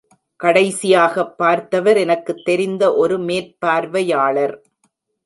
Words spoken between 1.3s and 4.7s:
பார்த்தவர் எனக்குத் தெரிந்த ஒரு மேற்பார்வையாளர்.